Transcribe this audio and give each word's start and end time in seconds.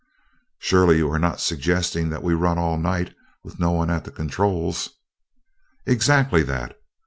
"Surely 0.57 0.97
you 0.97 1.11
are 1.11 1.19
not 1.19 1.39
suggesting 1.39 2.09
that 2.09 2.23
we 2.23 2.33
run 2.33 2.57
all 2.57 2.75
night 2.75 3.13
with 3.43 3.59
no 3.59 3.69
one 3.69 3.91
at 3.91 4.03
the 4.03 4.09
controls?" 4.09 4.89
"Exactly 5.85 6.41
that. 6.41 6.75